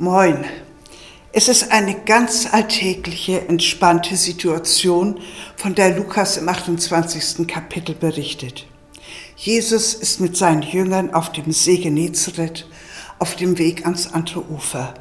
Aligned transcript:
Moin. 0.00 0.46
Es 1.30 1.48
ist 1.48 1.72
eine 1.72 1.94
ganz 1.94 2.48
alltägliche, 2.50 3.46
entspannte 3.46 4.16
Situation, 4.16 5.20
von 5.56 5.74
der 5.74 5.94
Lukas 5.94 6.38
im 6.38 6.48
28. 6.48 7.46
Kapitel 7.46 7.94
berichtet. 7.94 8.66
Jesus 9.36 9.92
ist 9.92 10.18
mit 10.18 10.38
seinen 10.38 10.62
Jüngern 10.62 11.12
auf 11.12 11.32
dem 11.32 11.52
See 11.52 11.76
Genezareth 11.76 12.66
auf 13.18 13.36
dem 13.36 13.58
Weg 13.58 13.84
ans 13.84 14.10
andere 14.10 14.42
Ufer. 14.50 14.94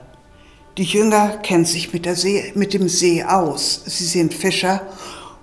Die 0.78 0.84
Jünger 0.84 1.38
kennen 1.38 1.64
sich 1.64 1.94
mit, 1.94 2.06
See, 2.18 2.52
mit 2.56 2.74
dem 2.74 2.90
See 2.90 3.24
aus. 3.24 3.84
Sie 3.86 4.04
sind 4.04 4.34
Fischer 4.34 4.86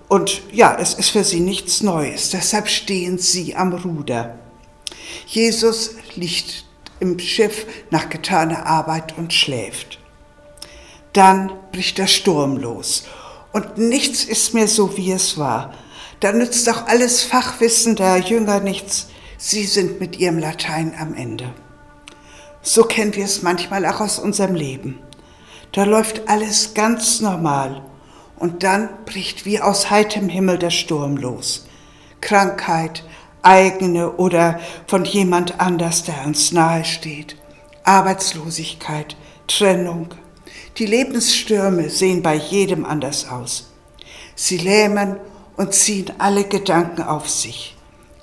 und 0.09 0.43
ja, 0.53 0.77
es 0.79 0.93
ist 0.93 1.09
für 1.09 1.25
sie 1.25 1.41
nichts 1.41 1.83
Neues. 1.83 2.29
Deshalb 2.29 2.69
stehen 2.69 3.17
sie 3.17 3.57
am 3.57 3.73
Ruder. 3.73 4.39
Jesus 5.27 5.93
liegt 6.15 6.66
im 7.01 7.19
Schiff 7.19 7.67
nach 7.91 8.09
getaner 8.09 8.67
Arbeit 8.67 9.17
und 9.17 9.33
schläft. 9.33 9.99
Dann 11.13 11.53
bricht 11.73 11.99
der 11.99 12.07
Sturm 12.07 12.57
los 12.57 13.05
und 13.53 13.79
nichts 13.79 14.25
ist 14.25 14.55
mehr 14.55 14.69
so, 14.69 14.97
wie 14.97 15.13
es 15.13 15.39
war. 15.39 15.73
Da 16.21 16.33
nützt 16.33 16.69
auch 16.69 16.87
alles 16.87 17.23
Fachwissen 17.23 17.97
der 17.97 18.19
Jünger 18.19 18.61
nichts. 18.61 19.09
Sie 19.39 19.65
sind 19.65 20.01
mit 20.01 20.19
ihrem 20.19 20.39
Latein 20.39 20.95
am 20.99 21.15
Ende. 21.15 21.53
So 22.63 22.85
kennen 22.85 23.15
wir 23.15 23.25
es 23.25 23.43
manchmal 23.43 23.87
auch 23.87 24.01
aus 24.01 24.19
unserem 24.19 24.55
Leben. 24.55 24.99
Da 25.73 25.85
läuft 25.85 26.29
alles 26.29 26.75
ganz 26.75 27.21
normal 27.21 27.83
und 28.39 28.63
dann 28.63 28.89
bricht 29.05 29.45
wie 29.45 29.61
aus 29.61 29.91
heiterem 29.91 30.29
Himmel 30.29 30.59
der 30.59 30.71
Sturm 30.71 31.17
los. 31.17 31.67
Krankheit, 32.21 33.05
eigene 33.47 34.13
oder 34.13 34.61
von 34.87 35.05
jemand 35.05 35.61
anders, 35.61 36.03
der 36.03 36.27
uns 36.27 36.53
nahe 36.53 36.85
steht. 36.85 37.37
Arbeitslosigkeit, 37.85 39.17
Trennung. 39.47 40.09
Die 40.79 40.87
Lebensstürme 40.87 41.89
sehen 41.89 42.23
bei 42.23 42.35
jedem 42.35 42.85
anders 42.85 43.29
aus. 43.29 43.73
Sie 44.35 44.59
lähmen 44.59 45.17
und 45.57 45.73
ziehen 45.73 46.13
alle 46.19 46.45
Gedanken 46.45 47.03
auf 47.03 47.31
sich. 47.31 47.77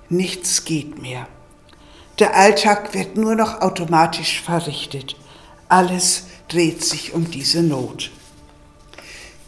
Nichts 0.10 0.66
geht 0.66 1.02
mehr. 1.02 1.28
Der 2.20 2.36
Alltag 2.36 2.94
wird 2.94 3.16
nur 3.16 3.36
noch 3.36 3.62
automatisch 3.62 4.42
verrichtet. 4.42 5.16
Alles 5.70 6.26
dreht 6.50 6.84
sich 6.84 7.14
um 7.14 7.32
diese 7.32 7.64
Not. 7.64 8.12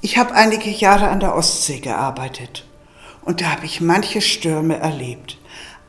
Ich 0.01 0.17
habe 0.17 0.33
einige 0.33 0.69
Jahre 0.69 1.09
an 1.09 1.19
der 1.19 1.35
Ostsee 1.35 1.79
gearbeitet 1.79 2.65
und 3.25 3.41
da 3.41 3.51
habe 3.51 3.65
ich 3.65 3.81
manche 3.81 4.21
Stürme 4.21 4.77
erlebt. 4.77 5.37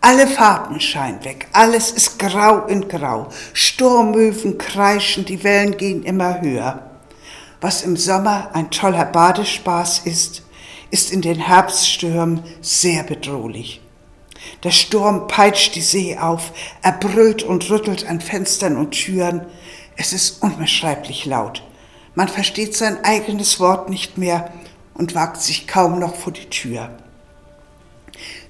Alle 0.01 0.27
Farben 0.27 0.81
scheinen 0.81 1.25
weg, 1.25 1.49
alles 1.53 1.91
ist 1.91 2.19
grau 2.19 2.67
in 2.67 2.89
grau. 2.89 3.29
Sturmöwen 3.53 4.59
kreischen, 4.59 5.25
die 5.25 5.43
Wellen 5.45 5.77
gehen 5.77 6.03
immer 6.03 6.41
höher. 6.41 6.91
Was 7.61 7.83
im 7.83 7.97
Sommer 7.97 8.51
ein 8.53 8.71
toller 8.71 9.05
Badespaß 9.05 10.01
ist, 10.01 10.43
ist 10.91 11.13
in 11.13 11.23
den 11.23 11.39
Herbststürmen 11.39 12.43
sehr 12.61 13.03
bedrohlich. 13.03 13.81
Der 14.63 14.71
Sturm 14.71 15.27
peitscht 15.27 15.75
die 15.75 15.81
See 15.81 16.17
auf, 16.17 16.53
er 16.83 16.93
brüllt 16.93 17.43
und 17.43 17.69
rüttelt 17.69 18.07
an 18.09 18.21
Fenstern 18.21 18.77
und 18.77 18.93
Türen. 18.93 19.47
Es 19.97 20.13
ist 20.13 20.43
unbeschreiblich 20.43 21.25
laut. 21.27 21.63
Man 22.15 22.29
versteht 22.29 22.77
sein 22.77 23.03
eigenes 23.05 23.59
Wort 23.59 23.91
nicht 23.91 24.19
mehr 24.19 24.53
und 24.95 25.15
wagt 25.15 25.43
sich 25.43 25.67
kaum 25.67 25.99
noch 25.99 26.15
vor 26.15 26.33
die 26.33 26.49
Tür. 26.49 26.91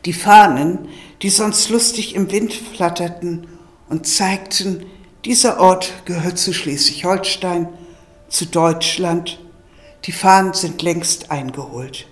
Die 0.05 0.13
Fahnen, 0.13 0.89
die 1.23 1.31
sonst 1.31 1.69
lustig 1.71 2.15
im 2.15 2.31
Wind 2.31 2.53
flatterten 2.53 3.49
und 3.89 4.07
zeigten, 4.07 4.87
dieser 5.25 5.59
Ort 5.61 5.93
gehört 6.05 6.39
zu 6.39 6.53
Schleswig-Holstein, 6.53 7.69
zu 8.29 8.47
Deutschland, 8.47 9.41
die 10.05 10.13
Fahnen 10.13 10.53
sind 10.53 10.83
längst 10.83 11.31
eingeholt. 11.31 12.07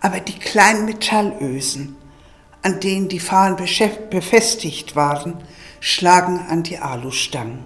Aber 0.00 0.20
die 0.20 0.38
kleinen 0.38 0.84
Metallösen, 0.84 1.96
an 2.62 2.80
denen 2.80 3.08
die 3.08 3.20
Fahnen 3.20 3.56
befestigt 4.10 4.94
waren, 4.94 5.38
schlagen 5.80 6.40
an 6.48 6.62
die 6.62 6.78
Alustangen. 6.78 7.64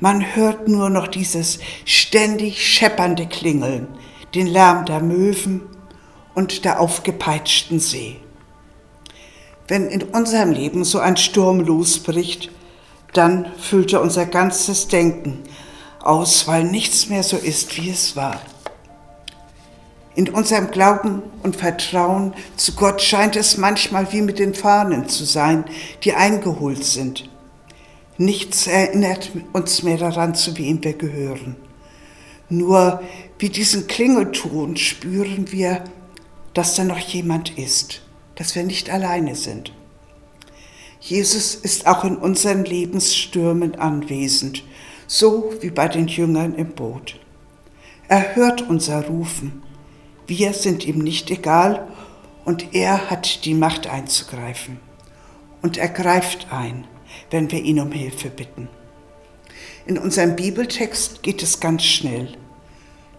Man 0.00 0.34
hört 0.34 0.66
nur 0.66 0.90
noch 0.90 1.06
dieses 1.06 1.60
ständig 1.84 2.66
scheppernde 2.66 3.26
Klingeln, 3.26 3.86
den 4.34 4.48
Lärm 4.48 4.84
der 4.84 5.00
Möwen 5.00 5.62
und 6.34 6.64
der 6.64 6.80
aufgepeitschten 6.80 7.80
See. 7.80 8.16
Wenn 9.68 9.88
in 9.88 10.02
unserem 10.02 10.52
Leben 10.52 10.84
so 10.84 10.98
ein 10.98 11.16
Sturm 11.16 11.60
losbricht, 11.60 12.50
dann 13.12 13.46
füllt 13.58 13.92
er 13.92 14.02
unser 14.02 14.26
ganzes 14.26 14.88
Denken 14.88 15.40
aus, 16.00 16.46
weil 16.48 16.64
nichts 16.64 17.08
mehr 17.08 17.22
so 17.22 17.36
ist, 17.36 17.76
wie 17.76 17.90
es 17.90 18.16
war. 18.16 18.40
In 20.14 20.28
unserem 20.28 20.70
Glauben 20.70 21.22
und 21.42 21.56
Vertrauen 21.56 22.34
zu 22.56 22.72
Gott 22.72 23.00
scheint 23.00 23.34
es 23.34 23.56
manchmal 23.56 24.12
wie 24.12 24.20
mit 24.20 24.38
den 24.38 24.54
Fahnen 24.54 25.08
zu 25.08 25.24
sein, 25.24 25.64
die 26.04 26.12
eingeholt 26.12 26.84
sind. 26.84 27.30
Nichts 28.18 28.66
erinnert 28.66 29.30
uns 29.54 29.82
mehr 29.82 29.96
daran, 29.96 30.34
zu 30.34 30.58
wem 30.58 30.84
wir 30.84 30.92
gehören. 30.92 31.56
Nur 32.50 33.02
wie 33.38 33.48
diesen 33.48 33.86
Klingelton 33.86 34.76
spüren 34.76 35.50
wir, 35.50 35.82
dass 36.54 36.74
da 36.74 36.84
noch 36.84 36.98
jemand 36.98 37.58
ist, 37.58 38.02
dass 38.34 38.54
wir 38.54 38.64
nicht 38.64 38.90
alleine 38.90 39.34
sind. 39.34 39.72
Jesus 41.00 41.54
ist 41.54 41.86
auch 41.86 42.04
in 42.04 42.16
unseren 42.16 42.64
Lebensstürmen 42.64 43.74
anwesend, 43.74 44.62
so 45.06 45.52
wie 45.60 45.70
bei 45.70 45.88
den 45.88 46.06
Jüngern 46.06 46.54
im 46.54 46.74
Boot. 46.74 47.18
Er 48.08 48.36
hört 48.36 48.68
unser 48.68 49.06
Rufen 49.06 49.62
wir 50.26 50.52
sind 50.52 50.86
ihm 50.86 50.98
nicht 50.98 51.30
egal 51.30 51.86
und 52.44 52.74
er 52.74 53.10
hat 53.10 53.44
die 53.44 53.54
Macht 53.54 53.86
einzugreifen. 53.86 54.78
Und 55.60 55.76
er 55.76 55.88
greift 55.88 56.46
ein, 56.50 56.86
wenn 57.30 57.50
wir 57.50 57.60
ihn 57.62 57.80
um 57.80 57.92
Hilfe 57.92 58.30
bitten. 58.30 58.68
In 59.84 59.98
unserem 59.98 60.34
Bibeltext 60.34 61.22
geht 61.22 61.42
es 61.42 61.60
ganz 61.60 61.84
schnell. 61.84 62.36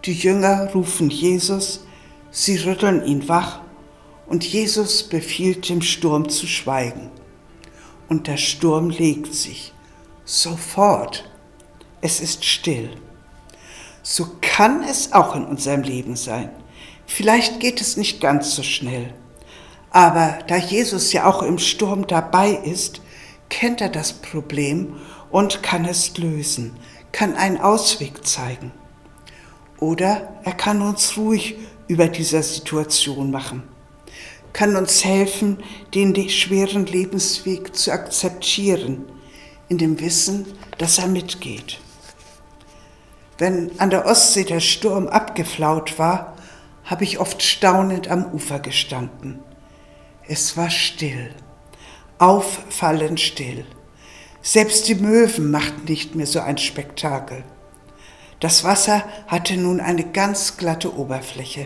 Die 0.04 0.12
Jünger 0.12 0.70
rufen 0.74 1.10
Jesus, 1.10 1.86
sie 2.34 2.56
rütteln 2.56 3.06
ihn 3.06 3.28
wach 3.28 3.60
und 4.26 4.44
Jesus 4.44 5.04
befiehlt 5.04 5.68
dem 5.68 5.80
Sturm 5.80 6.28
zu 6.28 6.48
schweigen. 6.48 7.10
Und 8.08 8.26
der 8.26 8.36
Sturm 8.36 8.90
legt 8.90 9.34
sich. 9.34 9.72
Sofort. 10.24 11.30
Es 12.00 12.20
ist 12.20 12.44
still. 12.44 12.90
So 14.02 14.26
kann 14.40 14.82
es 14.82 15.12
auch 15.12 15.36
in 15.36 15.44
unserem 15.44 15.82
Leben 15.82 16.16
sein. 16.16 16.50
Vielleicht 17.06 17.60
geht 17.60 17.80
es 17.80 17.96
nicht 17.96 18.20
ganz 18.20 18.54
so 18.54 18.62
schnell. 18.62 19.14
Aber 19.90 20.40
da 20.48 20.56
Jesus 20.56 21.12
ja 21.12 21.26
auch 21.26 21.42
im 21.42 21.58
Sturm 21.58 22.06
dabei 22.08 22.50
ist, 22.50 23.00
kennt 23.48 23.80
er 23.80 23.90
das 23.90 24.12
Problem 24.12 24.96
und 25.30 25.62
kann 25.62 25.84
es 25.84 26.18
lösen, 26.18 26.76
kann 27.12 27.36
einen 27.36 27.58
Ausweg 27.58 28.26
zeigen. 28.26 28.72
Oder 29.78 30.40
er 30.42 30.52
kann 30.52 30.82
uns 30.82 31.16
ruhig 31.16 31.56
über 31.88 32.08
dieser 32.08 32.42
Situation 32.42 33.30
machen, 33.30 33.62
kann 34.52 34.76
uns 34.76 35.04
helfen, 35.04 35.58
den 35.94 36.28
schweren 36.28 36.86
Lebensweg 36.86 37.74
zu 37.74 37.92
akzeptieren, 37.92 39.04
in 39.68 39.78
dem 39.78 40.00
Wissen, 40.00 40.46
dass 40.78 40.98
er 40.98 41.08
mitgeht. 41.08 41.80
Wenn 43.38 43.78
an 43.80 43.90
der 43.90 44.06
Ostsee 44.06 44.44
der 44.44 44.60
Sturm 44.60 45.08
abgeflaut 45.08 45.98
war, 45.98 46.36
habe 46.84 47.04
ich 47.04 47.18
oft 47.18 47.42
staunend 47.42 48.08
am 48.08 48.26
Ufer 48.32 48.60
gestanden. 48.60 49.40
Es 50.28 50.56
war 50.56 50.70
still, 50.70 51.34
auffallend 52.18 53.20
still. 53.20 53.64
Selbst 54.42 54.88
die 54.88 54.94
Möwen 54.94 55.50
machten 55.50 55.84
nicht 55.84 56.14
mehr 56.14 56.26
so 56.26 56.40
ein 56.40 56.58
Spektakel. 56.58 57.42
Das 58.44 58.62
Wasser 58.62 59.02
hatte 59.26 59.56
nun 59.56 59.80
eine 59.80 60.04
ganz 60.04 60.58
glatte 60.58 60.94
Oberfläche. 60.94 61.64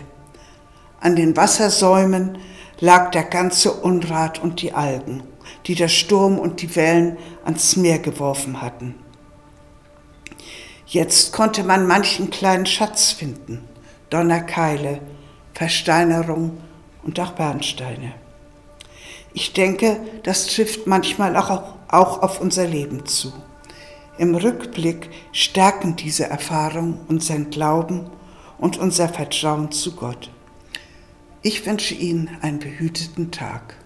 An 1.01 1.17
den 1.17 1.35
Wassersäumen 1.35 2.37
lag 2.79 3.11
der 3.11 3.25
ganze 3.25 3.73
Unrat 3.73 4.39
und 4.39 4.61
die 4.61 4.71
Algen, 4.71 5.23
die 5.65 5.75
der 5.75 5.89
Sturm 5.89 6.39
und 6.39 6.61
die 6.61 6.73
Wellen 6.77 7.17
ans 7.43 7.75
Meer 7.75 7.99
geworfen 7.99 8.61
hatten. 8.61 8.95
Jetzt 10.85 11.33
konnte 11.33 11.65
man 11.65 11.85
manchen 11.85 12.29
kleinen 12.29 12.65
Schatz 12.65 13.11
finden. 13.11 13.61
Donnerkeile, 14.09 15.01
Versteinerung 15.53 16.59
und 17.03 17.19
auch 17.19 17.31
Bernsteine. 17.31 18.13
Ich 19.33 19.51
denke, 19.51 19.99
das 20.23 20.47
trifft 20.47 20.87
manchmal 20.87 21.35
auch, 21.35 21.73
auch 21.89 22.21
auf 22.23 22.39
unser 22.39 22.65
Leben 22.65 23.05
zu. 23.05 23.33
Im 24.19 24.35
Rückblick 24.35 25.09
stärken 25.31 25.95
diese 25.95 26.25
Erfahrungen 26.25 26.99
unseren 27.07 27.51
Glauben 27.51 28.09
und 28.57 28.77
unser 28.77 29.07
Vertrauen 29.07 29.71
zu 29.71 29.95
Gott. 29.95 30.29
Ich 31.41 31.65
wünsche 31.65 31.93
Ihnen 31.93 32.29
einen 32.41 32.59
behüteten 32.59 33.31
Tag. 33.31 33.77